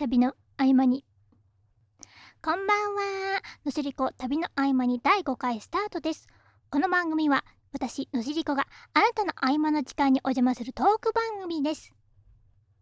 [0.00, 1.04] 旅の合間に。
[2.42, 3.42] こんばんは。
[3.66, 6.26] のしりこ旅の合間に第5回スタートです。
[6.70, 11.92] この番組は私のしりこがあなたの合間の時間にお邪魔するトーク番組です。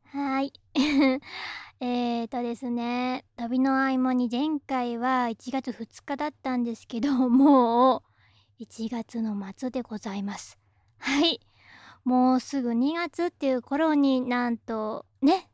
[0.04, 0.52] はい。
[1.80, 8.04] えーとですね旅の合間に前回は1月2日だったんですけども
[8.60, 10.56] う1月の末でございます。
[10.98, 11.40] はい。
[12.04, 15.50] もうすぐ2月っていう頃になんとね。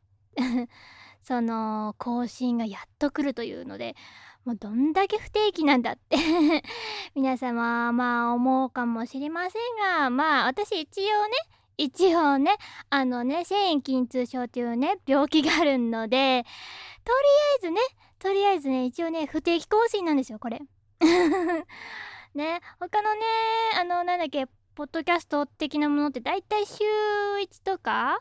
[1.25, 3.95] その更新がやっと来るというので
[4.45, 6.17] もうどんだけ不定期なんだって。
[7.15, 9.61] 皆様まあ思うかもしれません
[10.01, 11.33] がまあ私一応ね
[11.77, 12.51] 一応ね
[12.91, 16.45] あのね繊維筋痛症っていうね病気があるので
[17.03, 17.81] とりあえずね
[18.19, 20.61] とりあえずね一応ね不定期更新なんですよこれ。
[22.35, 23.21] ね他のね
[23.79, 26.83] あのなんだっけポッドキャスト的なものってだいたい週
[27.41, 28.19] 1とか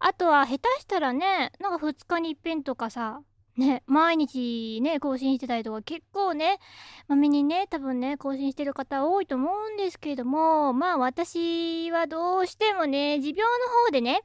[0.00, 3.20] あとは下手したらねなんか2日に一遍とかさ
[3.56, 6.58] ね毎日ね更新してたりとか結構ね
[7.06, 13.46] まめにね多分ね更新してる方多いと思うんですけれどもまあ私はどうしてもね持病の
[13.86, 14.22] 方でね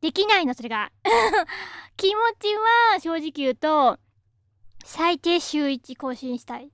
[0.00, 0.92] できないのそれが。
[1.96, 2.54] 気持ち
[2.92, 3.98] は正直言うと
[4.84, 6.70] 最低週1更新したい。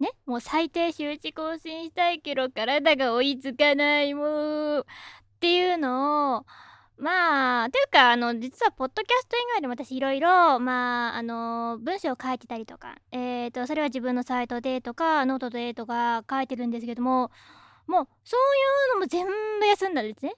[0.00, 4.24] ねもう最低週1更新したいけど体が追いつかないも
[4.80, 4.80] う。
[4.80, 6.46] っていうのを
[6.96, 17.32] まあ、というか、あの、実は、ポッドキャスト以外でも私いろいろ、まあ、あの、文章を書いてたりとか、えっ、ー、と、それは自分のサイトでとか、ノートでとか書いてるんですけども、
[17.86, 18.40] もう、そう
[18.92, 20.34] いうのも全部休んだんですね。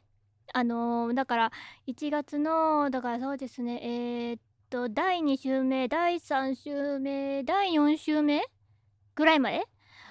[0.54, 1.52] あの、だから、
[1.86, 4.38] 1月の、だからそうですね、えっ、
[4.70, 8.42] と、第2週目、第3週目、第4週目
[9.14, 9.58] ぐらいまで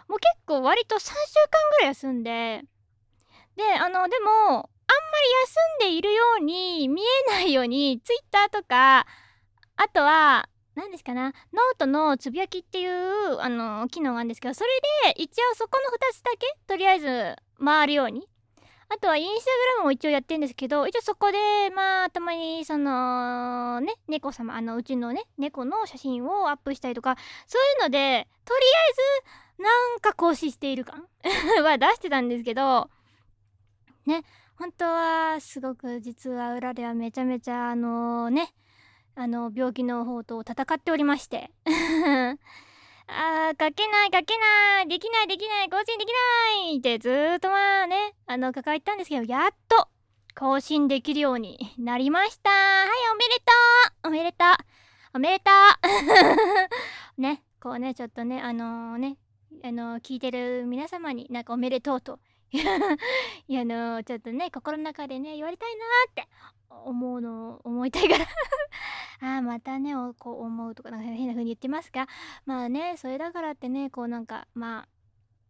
[0.07, 1.15] もう結構割と3週間
[1.71, 2.61] ぐらい休んで、
[3.55, 4.69] で、あの、でも、
[5.05, 5.27] んまり
[5.79, 9.05] 休んでいるように見えないように Twitter とか
[9.77, 14.69] あとは何ですかなノートのつぶやきっていうあの機能があるんですけどそれ
[15.13, 18.27] で一応そこの2つだけとりあえず回るように。
[18.87, 21.37] あとはインスタグラムも一応やってるんですけど一応そこで
[21.75, 27.15] まあたまにそのね猫様あのうちのね猫の写真をアップしたりとか
[27.47, 31.03] そういうのでとりあえずなんか更新している感
[31.63, 32.91] は出してたんですけど
[34.05, 34.23] ね。
[34.57, 38.53] 本当はすごく実は裏ではめちゃめちゃあのね
[39.15, 41.51] あの病気の方と戦っておりまして。
[43.07, 49.87] あー書けない書けないできないできない更新できないってずーっとまあねあの抱えたんですけどやっと
[50.33, 52.49] 更新できるようになりました。
[52.49, 53.51] はいおめでと
[54.05, 54.07] う。
[54.07, 54.47] おめでとう。
[55.15, 55.51] おめでと
[57.17, 57.21] う。
[57.21, 59.17] ねこうねちょっとねあのー、ね
[59.63, 62.19] あのー、聞いてる皆様になんかおめでとうと
[62.51, 66.27] いやあのちょっとね心の中でね言われたいなって
[66.85, 68.25] 思うのを思いたいから。
[69.21, 72.07] ああまたねこう思うとかなんか変な風に言ってますが。
[72.45, 74.87] まあねそれだからってねこうなんかまあ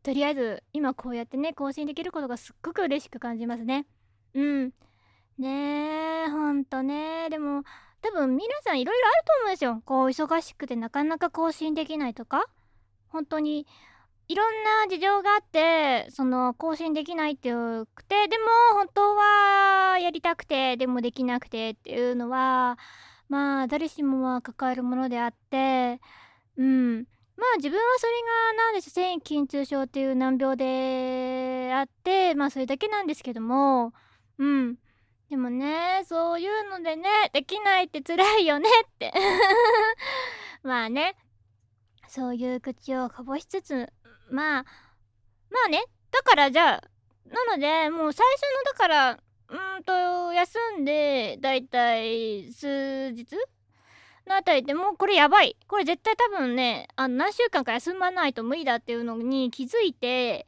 [0.04, 3.88] とりあえず今こうやってね更新できることがすっごく嬉しく感じますね。
[4.34, 4.74] うん。
[5.38, 7.28] ねえほんとね。
[7.30, 7.64] でも
[8.02, 9.82] 多分皆さんいろいろあると思うんですよ。
[9.86, 12.46] こう忙しくてなかなか更新できないとか。
[13.10, 13.66] 本当に
[14.28, 22.78] いろんな事情があってその更新できないっていうくてでも本当はやりたくてでもできなくてっていうのは
[23.30, 26.02] まあ誰しもは抱えるものであって
[26.58, 27.06] うん。
[27.38, 33.94] まあ自分はそれが何でしょう繊維筋痛症っていう難病であってまあそれだけなんですけども
[34.40, 34.76] うん。
[35.30, 39.14] でもねそういうのでねできないって辛いよねって。
[40.64, 41.16] まあね。
[42.08, 43.92] そういう口をこぼしつつ
[44.30, 44.66] まあ
[45.50, 45.84] まあね。
[46.12, 46.84] だからじゃあ
[47.28, 49.20] なのでもう最初のだから
[49.50, 53.26] うんと休んでだいたい数日
[54.28, 55.58] のあたりでもうこれやばい。
[55.68, 60.48] これ絶対多分ねあの何週間か休まないと無理だっていうのに気づいて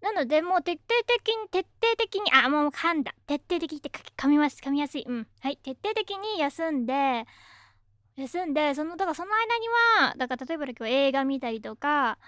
[0.00, 3.14] なのでもう徹底的に徹底的にあもう噛んだ。
[3.26, 5.04] 徹底的って噛みます噛みやすい。
[5.06, 5.26] うん。
[5.40, 5.58] はい。
[5.58, 7.26] 徹底的に休んで
[8.16, 9.68] 休んでそのだからその間に
[10.02, 12.18] はだから例えば今日映画見たりとか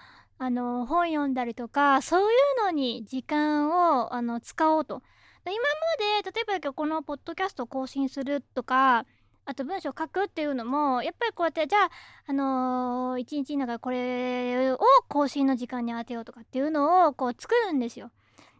[0.43, 2.25] あの本読んだりとかそうい
[2.59, 5.01] うのに時間をあの使おうと
[5.45, 9.05] 今まで例えばこのポッドキャスト更新するとか
[9.45, 11.89] あと文章書くっていうのもやっぱりこうやってじゃあ、
[12.27, 18.11] あのー、一日の中これを更新の時間に当てようとかっていうのをこう作るんですよ。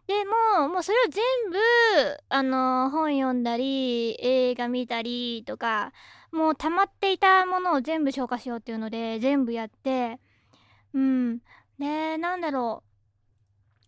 [0.06, 0.14] で
[0.58, 1.58] ももうそれを全部、
[2.30, 5.92] あのー、本読んだり映画見たりとか
[6.32, 10.18] もう溜まっていたものを全部消化しようっていうので全部やって
[10.94, 11.40] うん
[11.78, 12.82] でなんだろ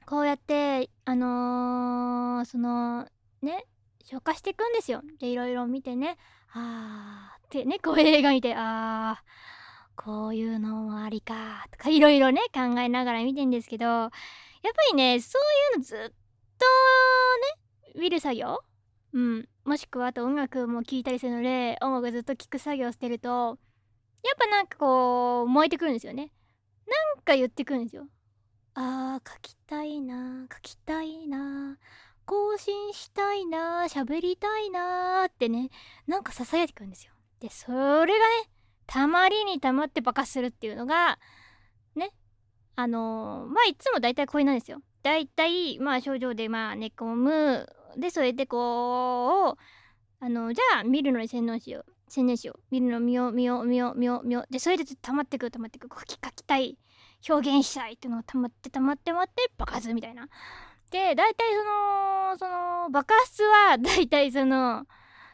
[0.02, 0.06] う。
[0.06, 3.08] こうやってあのー、その
[3.42, 3.64] ね
[4.04, 5.02] 消化していくんですよ。
[5.18, 6.16] でいろいろ見てね。
[6.52, 14.12] あーってねこういう映画見てあーこういうのもありかとかいろいろね考えながら見てんですけどやっぱ
[14.90, 18.60] りねそういうのずっとね見る作業？
[19.12, 19.48] うん。
[19.64, 23.28] もしくはあと音楽も聴いたりするので音楽ずっと聴く作業してると
[24.22, 26.30] やっぱなんかこう燃えてくるんですよね。
[26.86, 28.06] なんか言ってくるんですよ。
[28.74, 31.78] あー書きたいな書きたいな
[32.26, 35.70] 更新したいな喋りたいなってね
[36.06, 37.12] なんか囁いてくるんですよ。
[37.40, 38.06] でそれがね
[38.86, 41.18] たまりにたまって爆発するっていうのが
[41.94, 42.12] ね
[42.74, 44.82] あのー、まあいつも大体これなんですよ。
[45.02, 47.68] 大体まあ症状でまあ寝込む。
[47.96, 51.95] でそれでこうあのじゃあ見るのに専念しよう。
[52.08, 54.52] 専念しよう見るの見よう見よう見よう見よう見よう。
[54.52, 55.94] でそれで溜まってくる溜まってくる。
[55.98, 56.78] 書き書きたい
[57.28, 60.28] 表現したいっていうのが溜まって溜まって溜まって爆発みたいな
[60.90, 64.86] で大体そのその爆発は大体その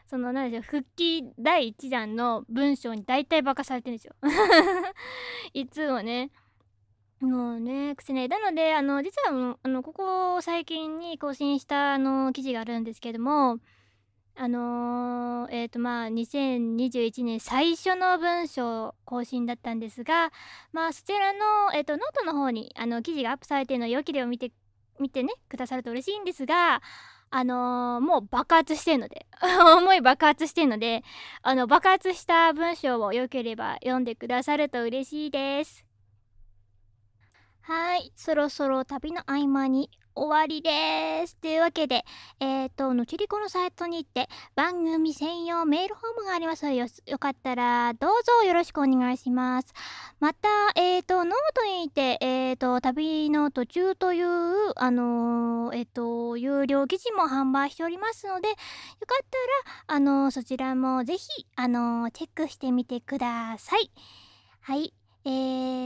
[0.07, 4.13] その何でしょう復帰第1弾の文章に大体爆発されてるんですよ
[5.53, 6.31] いつもね
[7.19, 13.59] もうね癖ねなのであの実はあのここ最近に更新したあの記事があるんですけども
[14.35, 20.31] あのー、えっ、ー、とまあ2021年最初の文章更新だったんですが
[20.71, 21.39] まあそちらの、
[21.75, 24.51] えーと、ノートの方にあの記事がアップされているのをよければ見て
[24.99, 26.81] 見てねくださると嬉しいんですが
[27.29, 29.27] あのー、もう爆発してるので
[29.77, 31.03] 思い爆発してるので
[31.41, 35.92] あの爆発した文章をよければ読んでくださると嬉しいです。
[37.65, 41.37] はい、そろそろ旅の合間に終わりです。
[41.37, 42.03] というわけで、
[42.41, 48.09] えっ、ー、と、のしりこのサイトに行って番組専用メールフォームがありますのでよ、かったらどう
[48.41, 49.73] ぞよろしくお願いします。
[50.19, 54.27] また、えっ、ー、と、ノートに行って、えっ、ー、と、旅の途中という、
[54.75, 58.59] あのえっ、と、有料記事も販売しておりますので、よか
[59.23, 59.25] っ
[59.87, 63.89] たら、あのそちらもぜひ、あのチェックしてみてください。
[64.59, 64.93] はい。
[65.25, 65.29] え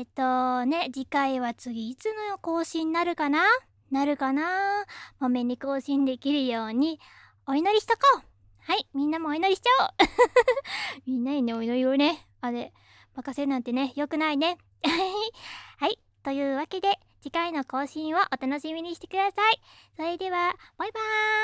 [0.01, 3.43] ーとね、次回は次いつの更新になるかな？
[3.91, 4.85] なるかな？
[5.19, 6.99] まめに更新できるように
[7.45, 8.27] お祈りしとこう
[8.63, 10.07] はい、みんなもお祈りしちゃおう
[11.05, 12.73] みんなにね、お祈りをね、あれ、
[13.15, 14.57] 任せなんてね、よくないね。
[15.77, 19.61] はい、というわけで、次回の更新をお楽しみにしてください。
[19.95, 20.99] それでは、バイバ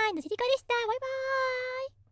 [0.07, 0.73] ーイのしりこでした。
[0.87, 2.02] バイバーイ